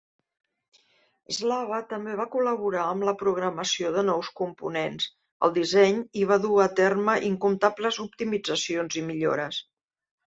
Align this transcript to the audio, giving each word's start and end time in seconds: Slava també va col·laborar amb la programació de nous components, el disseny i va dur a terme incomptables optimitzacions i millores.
Slava 1.35 1.81
també 1.89 2.13
va 2.19 2.23
col·laborar 2.35 2.85
amb 2.93 3.05
la 3.09 3.13
programació 3.19 3.91
de 3.97 4.03
nous 4.07 4.31
components, 4.39 5.07
el 5.49 5.53
disseny 5.57 5.99
i 6.23 6.25
va 6.31 6.39
dur 6.47 6.57
a 6.63 6.65
terme 6.81 7.15
incomptables 7.29 8.01
optimitzacions 8.05 8.99
i 9.03 9.05
millores. 9.11 9.61